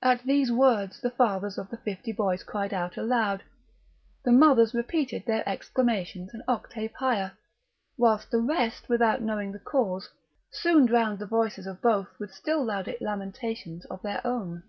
At 0.00 0.22
these 0.24 0.50
words 0.50 0.98
the 0.98 1.10
fathers 1.10 1.58
of 1.58 1.68
the 1.68 1.76
fifty 1.76 2.10
boys 2.10 2.42
cried 2.42 2.72
out 2.72 2.96
aloud, 2.96 3.42
the 4.22 4.32
mothers 4.32 4.72
repeated 4.72 5.26
their 5.26 5.46
exclamations 5.46 6.32
an 6.32 6.42
octave 6.48 6.94
higher, 6.94 7.32
whilst 7.98 8.30
the 8.30 8.40
rest, 8.40 8.88
without 8.88 9.20
knowing 9.20 9.52
the 9.52 9.58
cause, 9.58 10.08
soon 10.50 10.86
drowned 10.86 11.18
the 11.18 11.26
voices 11.26 11.66
of 11.66 11.82
both 11.82 12.08
with 12.18 12.32
still 12.32 12.64
louder 12.64 12.94
lamentations 12.98 13.84
of 13.90 14.00
their 14.00 14.26
own. 14.26 14.62